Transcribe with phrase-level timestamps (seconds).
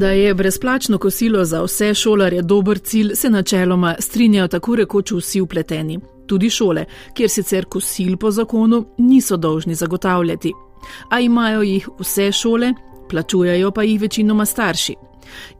[0.00, 5.40] Da je brezplačno kosilo za vse šolarje dober cilj, se načeloma strinjajo tako rekoč vsi
[5.40, 6.84] upleteni, tudi šole,
[7.14, 10.52] kjer sicer kosil po zakonu niso dolžni zagotavljati.
[11.10, 12.72] A imajo jih vse šole,
[13.10, 14.94] plačujejo pa jih večinoma starši.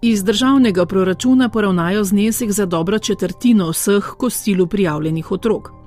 [0.03, 5.80] Iz državnega proračuna poravnajo znesek za dobro četrtino vseh kosilu prijavljenih otrok.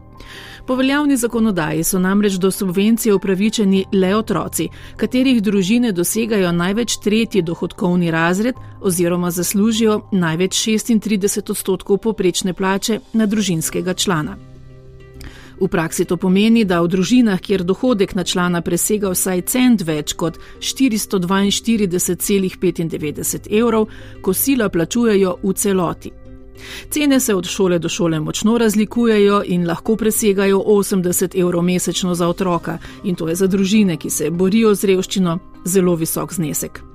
[0.66, 7.42] Po veljavni zakonodaji so namreč do subvencije upravičeni le otroci, katerih družine dosegajo največ tretji
[7.42, 14.38] dohodkovni razred oziroma zaslužijo največ 36 odstotkov poprečne plače na družinskega člana.
[15.60, 20.14] V praksi to pomeni, da v družinah, kjer dohodek na člana presega vsaj cent več
[20.14, 23.88] kot 442,95 evrov,
[24.22, 26.12] kosila plačujejo v celoti.
[26.90, 32.28] Cene se od šole do šole močno razlikujejo in lahko presegajo 80 evrov mesečno za
[32.28, 36.93] otroka, in to je za družine, ki se borijo z revščino, zelo visok znesek.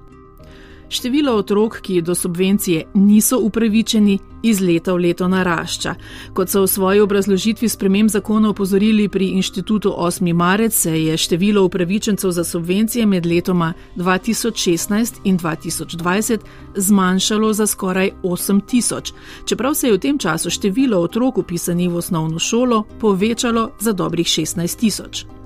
[0.89, 5.95] Število otrok, ki do subvencije niso upravičeni, iz leta v leto narašča.
[6.35, 10.33] Kot so v svoji obrazložitvi sprememb zakona opozorili pri inštitutu 8.
[10.33, 16.39] marec, se je število upravičencev za subvencije med letoma 2016 in 2020
[16.77, 19.13] zmanjšalo za skoraj 8 tisoč,
[19.45, 24.27] čeprav se je v tem času število otrok upisanih v osnovno šolo povečalo za dobrih
[24.27, 25.38] 16 tisoč.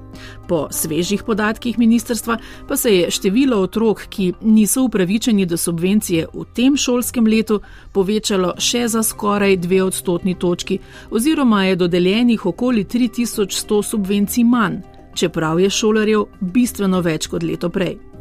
[0.49, 6.45] Po svežih podatkih ministrstva pa se je število otrok, ki niso upravičeni do subvencije v
[6.55, 7.61] tem šolskem letu,
[7.93, 10.79] povečalo še za skoraj dve odstotni točki,
[11.11, 14.81] oziroma je dodeljenih okoli 3100 subvencij manj,
[15.15, 18.12] čeprav je šolarjev bistveno več kot leto prej.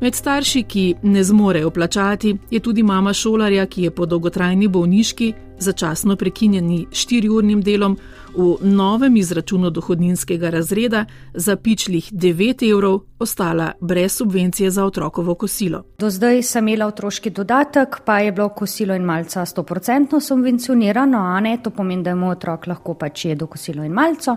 [0.00, 5.32] Med starši, ki ne zmorejo plačati, je tudi mama šolarja, ki je po dolgotrajni bolniški,
[5.58, 7.96] začasno prekinjeni štiriurnim delom,
[8.36, 11.04] v novem izračunu dohodninskega razreda
[11.34, 15.82] za pičlih 9 evrov ostala brez subvencije za otrokovo kosilo.
[15.98, 21.40] Do zdaj sem imela otroški dodatek, pa je bilo kosilo in malce 100% subvencionirano, a
[21.40, 24.36] ne to pomeni, da je moj otrok lahko pač jedel kosilo in malce.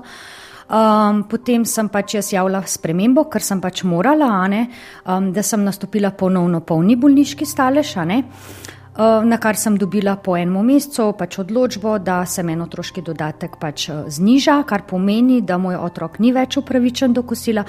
[0.70, 4.68] Um, potem sem pač jaz javila spremembo, ker sem pač morala, ne,
[5.10, 7.96] um, da sem nastopila ponovno polni bolniški stalež.
[7.98, 13.58] Uh, na kar sem dobila po enem mesecu pač odločbo, da se meni otroški dodatek
[13.58, 17.64] pač uh, zniža, kar pomeni, da moj otrok ni več upravičen do kosila,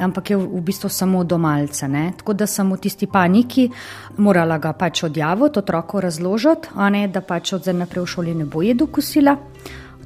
[0.00, 1.90] ampak je v bistvu samo do malce.
[1.92, 2.14] Ne?
[2.16, 3.68] Tako da sem v tisti paniki
[4.16, 8.48] morala ga pač odjaviti, otroku razložiti, ne, da pač od zdaj naprej v šoli ne
[8.48, 9.36] bo jedel kosila.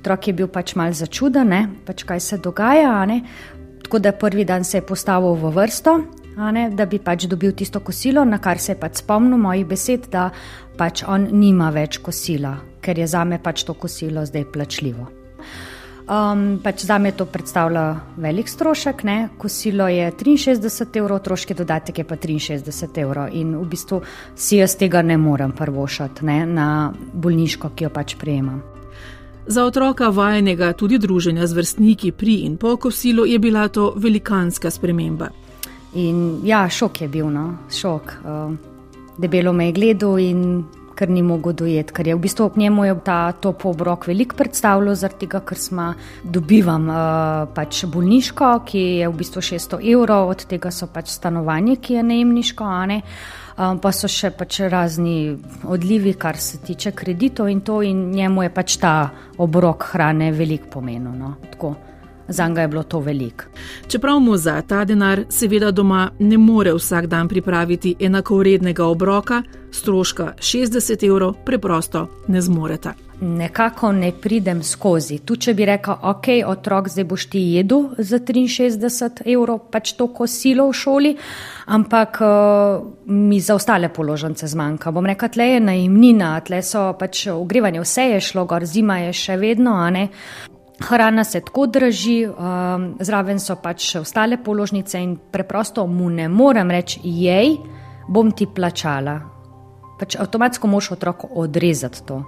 [0.00, 1.52] Otrok je bil pač mal začuden,
[1.84, 3.04] pač kaj se dogaja.
[3.84, 5.96] Tako da prvi dan se je postavil v vrsto,
[6.52, 10.08] ne, da bi pač dobil tisto kosilo, na kar se je pač spomnil mojih besed,
[10.08, 10.30] da
[10.78, 15.10] pač on nima več kosila, ker je za me pač to kosilo zdaj plačljivo.
[16.10, 17.84] Um, pač za me to predstavlja
[18.16, 19.18] velik strošek, ne?
[19.38, 24.00] kosilo je 63 evrov, otroški dodatek je pa 63 evrov in v bistvu
[24.34, 26.42] si jaz tega ne morem prvošati ne?
[26.46, 28.79] na bolniško, ki jo pač prejemam.
[29.50, 34.70] Za otroka vajenega tudi druženja z vrstniki pri in po kosilu je bila to velikanska
[34.70, 35.28] sprememba.
[35.94, 38.02] In ja, šok je bil, no, šok.
[38.22, 38.54] Uh,
[39.18, 40.64] debelo me je gledal in
[41.00, 44.94] kar ni mogel dojeti, ker je v bistvu ob njemu ta top obrok velik predstavljal,
[44.94, 45.86] zaradi tega, ker smo
[46.24, 46.98] dobivam uh,
[47.56, 52.06] pač bolniško, ki je v bistvu 600 evrov, od tega so pač stanovanje, ki je
[52.12, 58.10] najemniško, um, pa so še pač razni odlivi, kar se tiče kreditov in to in
[58.12, 58.96] njemu je pač ta
[59.38, 61.16] obrok hrane velik pomenil.
[61.16, 61.36] No,
[62.30, 63.44] za njega je bilo to veliko.
[63.88, 70.32] Čeprav mu za ta denar seveda doma ne more vsak dan pripraviti enakovrednega obroka, stroška
[70.38, 72.94] 60 evrov preprosto ne zmoreta.
[73.20, 75.18] Nekako ne pridem skozi.
[75.18, 80.06] Tu, če bi rekel, ok, otrok, zdaj boš ti jedel za 63 evrov, pač to
[80.08, 81.10] kosilo v šoli,
[81.66, 84.90] ampak uh, mi za ostale položnice zmanjka.
[84.90, 89.12] Bom rekel, tle je najemnina, tle so pač ogrevanje, vse je šlo gor, zima je
[89.12, 90.08] še vedno, a ne.
[90.80, 96.70] Hrana se tako draži, um, zraven so pač ostale položnice in preprosto mu ne morem
[96.70, 97.56] reči, jej,
[98.08, 99.20] bom ti plačala.
[100.00, 102.22] Pač avtomatsko moš otroku odrezati to.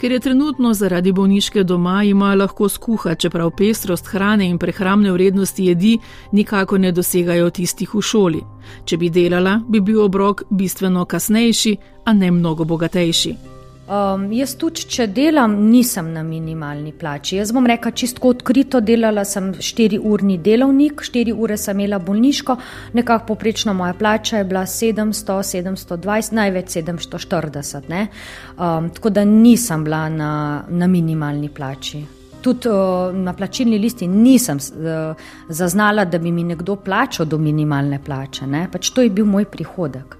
[0.00, 5.66] Ker je trenutno zaradi bolniške doma, ima lahko skuha, čeprav pestrost hrane in prehrambne vrednosti
[5.66, 5.98] jedi
[6.32, 8.40] nikako ne dosegajo tistih v šoli.
[8.84, 13.59] Če bi delala, bi bil obrok bistveno kasnejši, a ne mnogo bogatejši.
[13.90, 17.40] Um, jaz tudi, če delam, nisem na minimalni plači.
[17.40, 22.54] Jaz bom rekla čisto odkrito, delala sem 4-urni delovnik, 4 ure sem imela bolniško,
[22.94, 27.90] nekako poprečna moja plača je bila 700, 720, največ 740.
[27.90, 30.30] Um, tako da nisem bila na,
[30.68, 32.04] na minimalni plači.
[32.46, 37.98] Tudi uh, na plačilni listi nisem uh, zaznala, da bi mi nekdo plačal do minimalne
[38.06, 38.46] plače.
[38.70, 40.14] Pač to je bil moj prihodek.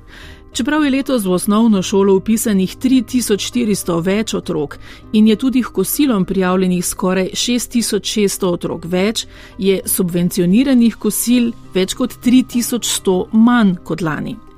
[0.53, 4.79] Čeprav je letos v osnovno šolo upisanih 3400 več otrok
[5.13, 9.27] in je tudi k kosilom prijavljenih skoraj 6600 otrok več,
[9.59, 14.50] je subvencioniranih kosil več kot 3100 manj kot lani.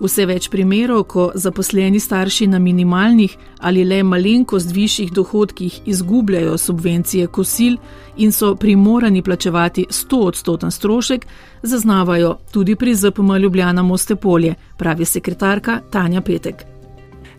[0.00, 7.26] Vse več primerov, ko zaposleni starši na minimalnih ali le malenkost višjih dohodkih izgubljajo subvencije
[7.26, 7.76] kosil
[8.16, 11.26] in so primorani plačevati 100 odstoten strošek,
[11.62, 16.69] zaznavajo tudi pri ZPM Ljubljana Mostepolje, pravi sekretarka Tanja Petek.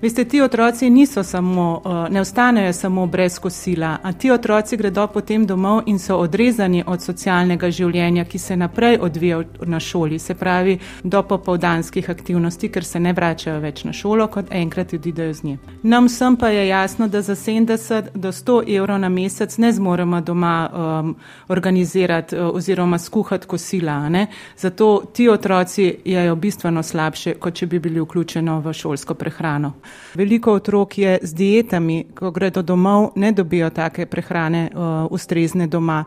[0.01, 5.07] Veste, ti otroci niso samo, eh, ne ostanejo samo brez kosila, a ti otroci gredo
[5.07, 10.33] potem domov in so odrezani od socialnega življenja, ki se naprej odvija na šoli, se
[10.33, 15.43] pravi do popovdanskih aktivnosti, ker se ne vračajo več na šolo, kot enkrat odidejo z
[15.43, 15.57] nje.
[15.83, 20.21] Nam vsem pa je jasno, da za 70 do 100 evrov na mesec ne zmoremo
[20.21, 21.15] doma um,
[21.47, 24.09] organizirati uh, oziroma skuhati kosila.
[24.09, 24.27] Ne?
[24.57, 29.73] Zato ti otroci jejo bistveno slabše, kot če bi bili vključeni v šolsko prehrano.
[30.13, 36.03] Veliko otrok je z dietami, ko gredo domov, ne dobijo take prehrane uh, ustrezne doma.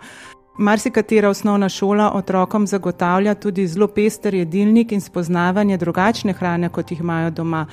[0.59, 7.01] Marsikatera osnovna šola otrokom zagotavlja tudi zelo pester jedilnik in spoznavanje drugačne hrane, kot jih
[7.01, 7.67] imajo doma.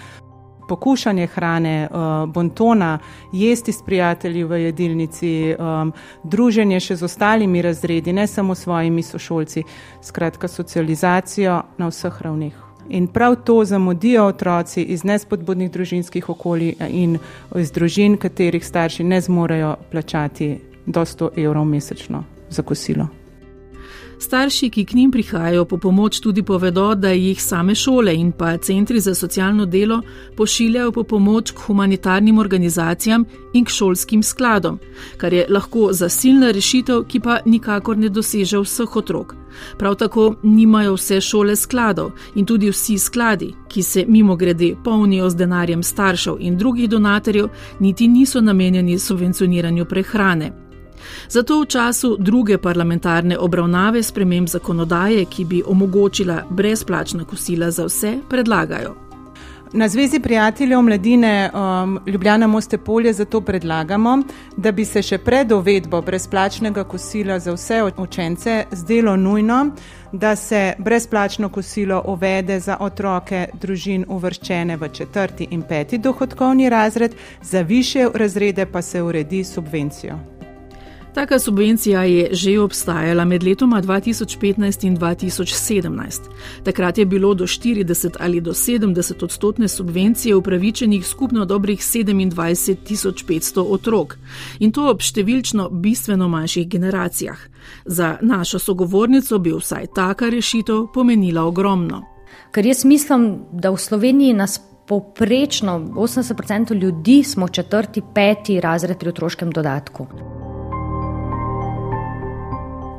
[0.69, 2.99] Pokušanje hrane, uh, bontona,
[3.33, 5.93] jesti s prijatelji v jedilnici, um,
[6.23, 9.63] druženje še z ostalimi razredi, ne samo s svojimi sošolci,
[10.01, 12.70] skratka socializacijo na vseh ravneh.
[12.93, 17.17] In prav to zamudijo otroci iz nespodbudnih družinskih okolij in
[17.55, 23.20] iz družin, katerih starši ne zmorejo plačati do 100 evrov mesečno za kosilo.
[24.21, 28.57] Starši, ki k njim prihajajo po pomoč, tudi povedo, da jih same šole in pa
[28.57, 30.01] centri za socialno delo
[30.37, 34.79] pošiljajo po pomoč k humanitarnim organizacijam in k šolskim skladom,
[35.17, 39.35] kar je lahko zasilna rešitev, ki pa nikakor ne doseže vseh otrok.
[39.77, 45.29] Prav tako nimajo vse šole skladov in tudi vsi skladi, ki se mimo grede polnijo
[45.29, 50.70] z denarjem staršev in drugih donatorjev, niti niso namenjeni subvencioniranju prehrane.
[51.29, 58.17] Zato v času druge parlamentarne obravnave sprememb zakonodaje, ki bi omogočila brezplačna kosila za vse,
[58.29, 58.95] predlagajo.
[59.73, 64.17] Na Zvezi prijateljev mladine um, Ljubljana Moste Polje zato predlagamo,
[64.57, 69.69] da bi se še pred uvedbo brezplačnega kosila za vse učence zdelo nujno,
[70.11, 77.15] da se brezplačno kosilo uvede za otroke družin uvrščene v četrti in peti dohodkovni razred,
[77.41, 80.40] za više razrede pa se uredi subvencijo.
[81.13, 86.21] Taka subvencija je že obstajala med letoma 2015 in 2017.
[86.63, 94.17] Takrat je bilo do 40 ali do 70 odstotne subvencije upravičenih skupno dobrih 27.500 otrok
[94.59, 97.37] in to ob številčno bistveno manjših generacijah.
[97.85, 102.03] Za našo sogovornico bi vsaj taka rešitev pomenila ogromno.
[102.51, 109.09] Ker jaz mislim, da v Sloveniji nas poprečno 80% ljudi smo četrti, peti razred pri
[109.09, 110.07] otroškem dodatku.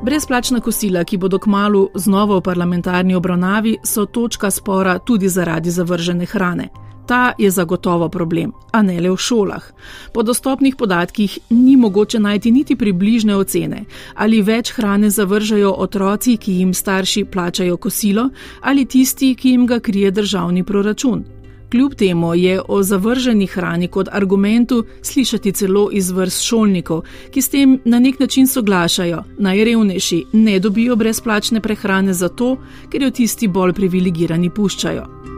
[0.03, 6.25] Brezplačna kosila, ki bodo kmalo znova v parlamentarni obravnavi, so točka spora tudi zaradi zavržene
[6.25, 6.69] hrane.
[7.07, 9.63] Ta je zagotovo problem, a ne le v šolah.
[10.13, 13.85] Po dostopnih podatkih ni mogoče najti niti približne ocene,
[14.15, 18.29] ali več hrane zavržajo otroci, ki jim starši plačajo kosilo,
[18.61, 21.23] ali tisti, ki jim ga krije državni proračun.
[21.73, 27.01] Kljub temu je o zavrženi hrani kot argumentu slišati celo iz vrst šolnikov,
[27.31, 32.57] ki s tem na nek način soglašajo, najrevnejši ne dobijo brezplačne prehrane zato,
[32.91, 35.32] ker jo tisti bolj privilegirani puščajo.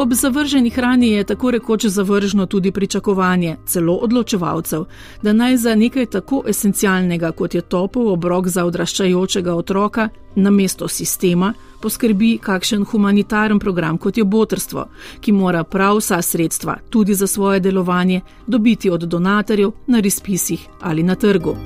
[0.00, 4.84] Ob zavrženi hrani je tako rekoč zavržno tudi pričakovanje celo odločevalcev,
[5.22, 10.88] da naj za nekaj tako esencialnega, kot je topel obrok za odraščajočega otroka, na mesto
[10.88, 11.52] sistema
[11.82, 14.86] poskrbi kakšen humanitaren program, kot je botrstvo,
[15.20, 21.02] ki mora prav vsa sredstva, tudi za svoje delovanje, dobiti od donatorjev na razpisih ali
[21.02, 21.56] na trgu.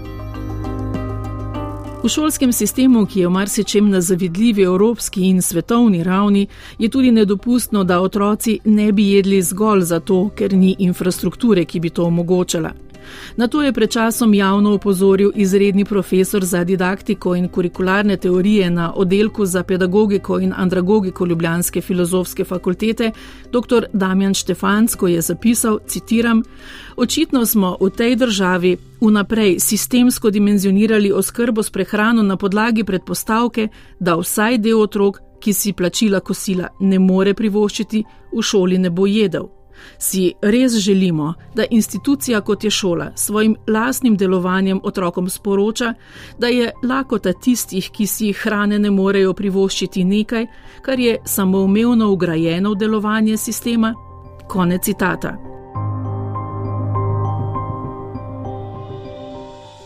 [2.05, 6.47] V šolskem sistemu, ki je v marsičem na zavidljivi evropski in svetovni ravni,
[6.79, 11.91] je tudi nedopustno, da otroci ne bi jedli zgolj zato, ker ni infrastrukture, ki bi
[11.91, 12.71] to omogočala.
[13.37, 18.93] Na to je pred časom javno upozoril izredni profesor za didaktiko in kurikularne teorije na
[18.97, 23.13] oddelku za pedagogiko in andragogiko Ljubljanske filozofske fakultete,
[23.53, 23.87] dr.
[23.93, 26.43] Damjan Štefanc, ko je zapisal: citiram,
[26.97, 33.69] Očitno smo v tej državi vnaprej sistemsko dimenzionirali oskrbo s prehrano na podlagi predpostavke,
[34.01, 39.07] da vsaj del otrok, ki si plačila kosila ne more privoščiti, v šoli ne bo
[39.07, 39.51] jedel.
[39.99, 45.95] Si res želimo, da institucija kot je šola svojim lastnim delovanjem otrokom sporoča,
[46.39, 50.47] da je lakota tistih, ki si hrane ne morejo privoščiti nekaj,
[50.83, 53.95] kar je samoumevno ugrajeno v delovanje sistema?
[54.49, 55.54] Konec citata.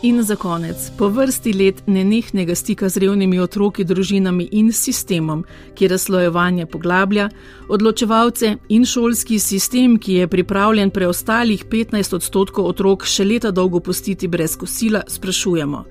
[0.01, 5.41] In za konec, po vrsti let nenehnega stika z revnimi otroki, družinami in sistemom,
[5.75, 7.25] ki razslojevanje poglablja,
[7.67, 14.27] odločevalce in šolski sistem, ki je pripravljen preostalih 15 odstotkov otrok še leta dolgo pustiti
[14.27, 15.83] brez kosila, sprašujemo.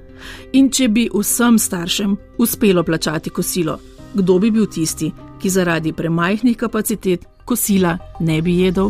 [0.56, 3.76] In če bi vsem staršem uspelo plačati kosilo,
[4.14, 8.88] kdo bi bil tisti, ki zaradi premajhnih kapacitet kosila ne bi jedel?